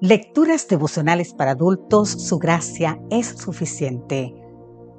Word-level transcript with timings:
Lecturas 0.00 0.68
devocionales 0.68 1.34
para 1.34 1.50
adultos, 1.50 2.08
su 2.10 2.38
gracia 2.38 3.00
es 3.10 3.26
suficiente. 3.26 4.32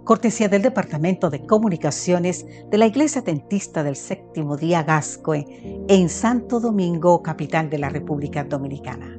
Cortesía 0.03 0.49
del 0.49 0.61
Departamento 0.61 1.29
de 1.29 1.45
Comunicaciones 1.45 2.45
de 2.69 2.77
la 2.77 2.85
Iglesia 2.85 3.21
Dentista 3.21 3.81
del 3.81 3.95
Séptimo 3.95 4.57
Día 4.57 4.83
Gascoe 4.83 5.85
en 5.87 6.09
Santo 6.09 6.59
Domingo, 6.59 7.23
capital 7.23 7.69
de 7.69 7.77
la 7.77 7.87
República 7.87 8.43
Dominicana. 8.43 9.17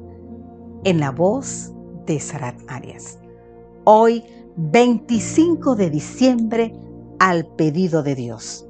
En 0.83 0.99
la 0.99 1.09
voz 1.09 1.73
de 2.05 2.19
Sarat 2.19 2.61
Arias. 2.67 3.17
Hoy, 3.83 4.23
25 4.57 5.75
de 5.75 5.89
diciembre, 5.89 6.75
al 7.17 7.47
pedido 7.55 8.03
de 8.03 8.13
Dios. 8.13 8.67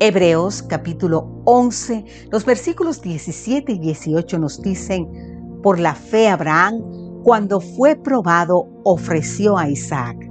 Hebreos 0.00 0.62
capítulo 0.62 1.40
11, 1.44 2.04
los 2.30 2.44
versículos 2.44 3.00
17 3.00 3.72
y 3.72 3.78
18 3.78 4.38
nos 4.38 4.60
dicen, 4.60 5.31
por 5.62 5.78
la 5.78 5.94
fe 5.94 6.28
Abraham, 6.28 6.82
cuando 7.22 7.60
fue 7.60 7.96
probado, 7.96 8.68
ofreció 8.84 9.56
a 9.56 9.68
Isaac. 9.68 10.30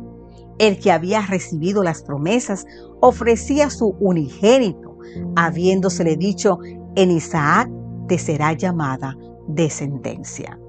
El 0.59 0.77
que 0.77 0.91
había 0.91 1.21
recibido 1.21 1.83
las 1.83 2.03
promesas 2.03 2.65
ofrecía 2.99 3.69
su 3.69 3.95
unigénito, 3.99 4.97
habiéndosele 5.35 6.17
dicho, 6.17 6.59
en 6.95 7.11
Isaac 7.11 7.69
te 8.07 8.17
será 8.17 8.53
llamada 8.53 9.17
descendencia. 9.47 10.59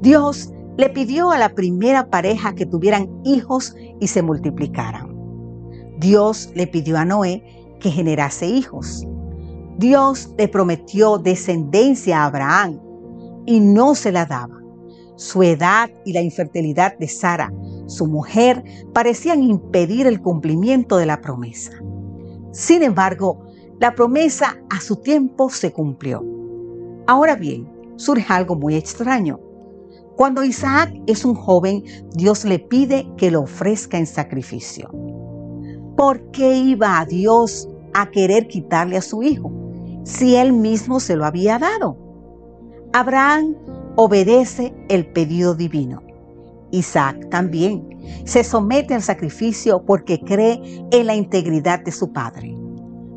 Dios 0.00 0.52
le 0.76 0.88
pidió 0.90 1.32
a 1.32 1.38
la 1.38 1.54
primera 1.54 2.08
pareja 2.08 2.54
que 2.54 2.64
tuvieran 2.64 3.10
hijos 3.24 3.74
y 4.00 4.06
se 4.06 4.22
multiplicaran. 4.22 5.16
Dios 5.98 6.50
le 6.54 6.68
pidió 6.68 6.96
a 6.96 7.04
Noé 7.04 7.42
que 7.80 7.90
generase 7.90 8.46
hijos. 8.46 9.04
Dios 9.76 10.32
le 10.38 10.46
prometió 10.46 11.18
descendencia 11.18 12.22
a 12.22 12.26
Abraham 12.26 12.80
y 13.48 13.60
no 13.60 13.94
se 13.94 14.12
la 14.12 14.26
daba. 14.26 14.60
Su 15.16 15.42
edad 15.42 15.90
y 16.04 16.12
la 16.12 16.20
infertilidad 16.20 16.98
de 16.98 17.08
Sara, 17.08 17.50
su 17.86 18.06
mujer, 18.06 18.62
parecían 18.92 19.42
impedir 19.42 20.06
el 20.06 20.20
cumplimiento 20.20 20.98
de 20.98 21.06
la 21.06 21.22
promesa. 21.22 21.72
Sin 22.52 22.82
embargo, 22.82 23.40
la 23.80 23.94
promesa 23.94 24.58
a 24.68 24.80
su 24.82 24.96
tiempo 24.96 25.48
se 25.48 25.72
cumplió. 25.72 26.22
Ahora 27.06 27.36
bien, 27.36 27.66
surge 27.96 28.26
algo 28.28 28.54
muy 28.54 28.74
extraño. 28.76 29.40
Cuando 30.14 30.44
Isaac 30.44 30.92
es 31.06 31.24
un 31.24 31.34
joven, 31.34 31.82
Dios 32.14 32.44
le 32.44 32.58
pide 32.58 33.08
que 33.16 33.30
lo 33.30 33.40
ofrezca 33.40 33.96
en 33.96 34.06
sacrificio. 34.06 34.90
¿Por 35.96 36.30
qué 36.32 36.54
iba 36.54 37.00
a 37.00 37.06
Dios 37.06 37.66
a 37.94 38.10
querer 38.10 38.46
quitarle 38.46 38.98
a 38.98 39.02
su 39.02 39.22
hijo 39.22 39.50
si 40.04 40.36
él 40.36 40.52
mismo 40.52 41.00
se 41.00 41.16
lo 41.16 41.24
había 41.24 41.58
dado? 41.58 42.07
Abraham 42.94 43.54
obedece 43.96 44.74
el 44.88 45.06
pedido 45.12 45.54
divino. 45.54 46.02
Isaac 46.70 47.28
también 47.28 47.86
se 48.24 48.42
somete 48.42 48.94
al 48.94 49.02
sacrificio 49.02 49.84
porque 49.84 50.20
cree 50.20 50.62
en 50.90 51.06
la 51.06 51.14
integridad 51.14 51.80
de 51.80 51.92
su 51.92 52.12
padre. 52.12 52.56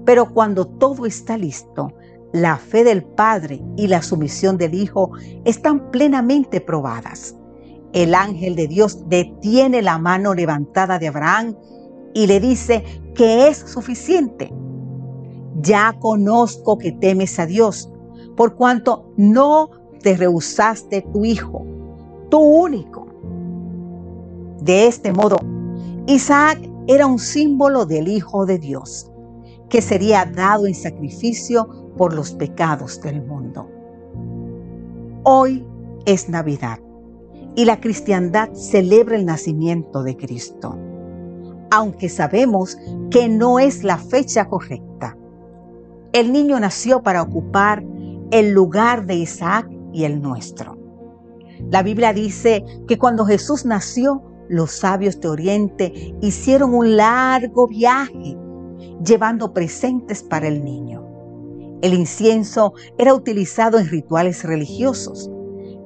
Pero 0.06 0.34
cuando 0.34 0.68
todo 0.68 1.06
está 1.06 1.38
listo, 1.38 1.94
la 2.34 2.58
fe 2.58 2.84
del 2.84 3.04
padre 3.04 3.62
y 3.78 3.88
la 3.88 4.02
sumisión 4.02 4.58
del 4.58 4.74
hijo 4.74 5.12
están 5.46 5.90
plenamente 5.90 6.60
probadas. 6.60 7.36
El 7.94 8.14
ángel 8.14 8.56
de 8.56 8.68
Dios 8.68 9.08
detiene 9.08 9.82
la 9.82 9.98
mano 9.98 10.34
levantada 10.34 11.00
de 11.00 11.08
Abraham 11.08 11.56
y 12.14 12.28
le 12.28 12.42
dice 12.42 12.84
que 13.16 13.48
es 13.48 13.58
suficiente. 13.58 14.52
Ya 15.62 15.96
conozco 16.00 16.78
que 16.78 16.92
temes 16.92 17.40
a 17.40 17.46
Dios 17.46 17.90
por 18.36 18.56
cuanto 18.56 19.12
no 19.18 19.70
te 20.02 20.16
rehusaste 20.18 21.02
tu 21.14 21.26
hijo, 21.26 21.66
tu 22.30 22.40
único. 22.40 23.08
De 24.62 24.88
este 24.88 25.12
modo, 25.12 25.38
Isaac 26.08 26.60
era 26.88 27.06
un 27.06 27.20
símbolo 27.20 27.86
del 27.86 28.08
Hijo 28.08 28.46
de 28.46 28.58
Dios, 28.58 29.12
que 29.70 29.82
sería 29.82 30.26
dado 30.26 30.68
en 30.68 30.76
sacrificio 30.76 31.94
por 31.98 32.14
los 32.14 32.34
pecados 32.34 33.02
del 33.02 33.24
mundo. 33.24 33.70
Hoy 35.24 35.66
es 36.06 36.30
Navidad 36.30 36.80
y 37.56 37.66
la 37.66 37.80
cristiandad 37.80 38.50
celebra 38.54 39.16
el 39.16 39.26
nacimiento 39.26 40.04
de 40.04 40.18
Cristo, 40.18 40.78
aunque 41.70 42.10
sabemos 42.10 42.78
que 43.10 43.30
no 43.30 43.60
es 43.60 43.84
la 43.84 43.98
fecha 43.98 44.48
correcta. 44.48 45.18
El 46.14 46.34
niño 46.34 46.60
nació 46.60 47.04
para 47.04 47.22
ocupar 47.22 47.84
el 48.32 48.52
lugar 48.52 49.06
de 49.06 49.16
Isaac 49.16 49.70
y 49.94 50.06
el 50.06 50.22
nuestro. 50.22 50.78
La 51.70 51.84
Biblia 51.84 52.14
dice 52.14 52.64
que 52.88 52.98
cuando 52.98 53.26
Jesús 53.26 53.66
nació, 53.66 54.24
los 54.50 54.72
sabios 54.72 55.20
de 55.20 55.30
Oriente 55.30 56.16
hicieron 56.22 56.74
un 56.74 56.98
largo 56.98 57.68
viaje 57.68 58.38
llevando 59.06 59.54
presentes 59.54 60.24
para 60.24 60.48
el 60.48 60.64
niño. 60.64 61.06
El 61.82 61.94
incienso 61.94 62.74
era 62.98 63.14
utilizado 63.14 63.80
en 63.80 63.88
rituales 63.88 64.44
religiosos. 64.44 65.30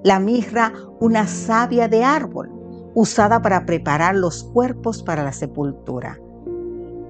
La 0.03 0.19
mirra, 0.19 0.73
una 0.99 1.27
savia 1.27 1.87
de 1.87 2.03
árbol, 2.03 2.51
usada 2.95 3.41
para 3.41 3.65
preparar 3.65 4.15
los 4.15 4.43
cuerpos 4.43 5.03
para 5.03 5.23
la 5.23 5.31
sepultura. 5.31 6.19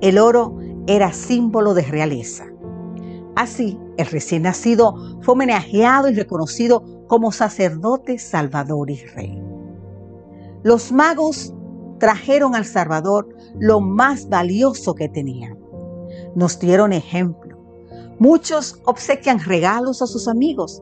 El 0.02 0.18
oro 0.18 0.58
era 0.88 1.14
símbolo 1.14 1.74
de 1.74 1.84
realeza. 1.84 2.46
Así, 3.36 3.78
el 3.98 4.06
recién 4.08 4.44
nacido 4.44 4.96
fue 5.22 5.34
homenajeado 5.34 6.10
y 6.10 6.14
reconocido 6.14 6.84
como 7.08 7.32
sacerdote, 7.32 8.18
salvador 8.18 8.90
y 8.90 9.06
rey. 9.08 9.42
Los 10.64 10.92
magos 10.92 11.54
trajeron 12.00 12.56
al 12.56 12.66
Salvador 12.66 13.30
lo 13.60 13.80
más 13.82 14.30
valioso 14.30 14.96
que 14.96 15.10
tenían. 15.10 15.60
Nos 16.36 16.60
dieron 16.60 16.94
ejemplo. 16.94 17.58
Muchos 18.20 18.82
obsequian 18.86 19.40
regalos 19.40 20.02
a 20.02 20.08
sus 20.08 20.28
amigos, 20.28 20.82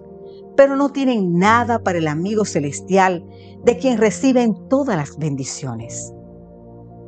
pero 0.55 0.75
no 0.75 0.89
tienen 0.89 1.37
nada 1.37 1.79
para 1.79 1.97
el 1.97 2.07
amigo 2.07 2.45
celestial 2.45 3.25
de 3.63 3.77
quien 3.77 3.97
reciben 3.97 4.69
todas 4.69 4.95
las 4.95 5.17
bendiciones. 5.17 6.13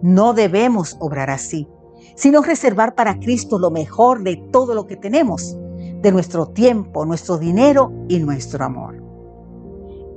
No 0.02 0.34
debemos 0.34 0.98
obrar 1.00 1.30
así 1.30 1.68
sino 2.16 2.42
reservar 2.42 2.96
para 2.96 3.20
Cristo 3.20 3.60
lo 3.60 3.72
mejor 3.72 4.24
de 4.24 4.38
todo 4.52 4.74
lo 4.74 4.86
que 4.86 4.96
tenemos, 4.96 5.58
de 6.02 6.12
nuestro 6.12 6.48
tiempo, 6.48 7.06
nuestro 7.06 7.38
dinero 7.38 7.92
y 8.08 8.20
nuestro 8.20 8.64
amor. 8.64 9.04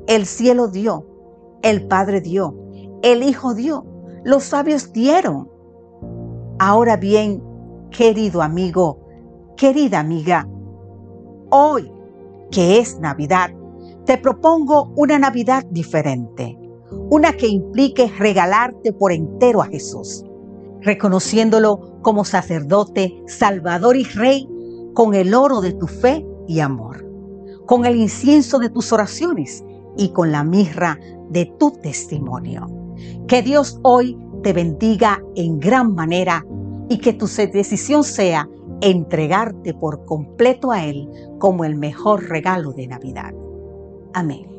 El 0.06 0.26
cielo 0.26 0.69
dio, 0.69 1.06
el 1.62 1.87
Padre 1.87 2.21
dio, 2.21 2.54
el 3.03 3.22
Hijo 3.22 3.54
dio, 3.54 3.84
los 4.25 4.44
sabios 4.44 4.93
dieron. 4.93 5.50
Ahora 6.59 6.97
bien, 6.97 7.43
querido 7.91 8.43
amigo, 8.43 9.00
querida 9.56 10.00
amiga, 10.00 10.49
hoy 11.50 11.93
que 12.50 12.78
es 12.78 12.99
Navidad, 13.00 13.50
te 14.06 14.16
propongo 14.19 14.93
una 14.97 15.19
Navidad 15.19 15.65
diferente, 15.70 16.59
una 17.10 17.32
que 17.32 17.47
implique 17.47 18.10
regalarte 18.19 18.93
por 18.93 19.12
entero 19.12 19.60
a 19.60 19.66
Jesús 19.66 20.25
reconociéndolo 20.82 22.00
como 22.02 22.24
sacerdote, 22.24 23.14
salvador 23.26 23.96
y 23.96 24.04
rey, 24.04 24.48
con 24.94 25.14
el 25.14 25.34
oro 25.34 25.60
de 25.60 25.72
tu 25.72 25.86
fe 25.86 26.26
y 26.46 26.60
amor, 26.60 27.06
con 27.66 27.86
el 27.86 27.96
incienso 27.96 28.58
de 28.58 28.70
tus 28.70 28.92
oraciones 28.92 29.64
y 29.96 30.10
con 30.10 30.32
la 30.32 30.44
mirra 30.44 30.98
de 31.30 31.46
tu 31.58 31.70
testimonio. 31.70 32.66
Que 33.26 33.42
Dios 33.42 33.78
hoy 33.82 34.18
te 34.42 34.52
bendiga 34.52 35.22
en 35.36 35.60
gran 35.60 35.94
manera 35.94 36.44
y 36.88 36.98
que 36.98 37.12
tu 37.12 37.26
decisión 37.26 38.02
sea 38.04 38.48
entregarte 38.80 39.74
por 39.74 40.04
completo 40.04 40.70
a 40.70 40.84
Él 40.84 41.08
como 41.38 41.64
el 41.64 41.74
mejor 41.74 42.28
regalo 42.28 42.72
de 42.72 42.86
Navidad. 42.86 43.32
Amén. 44.14 44.57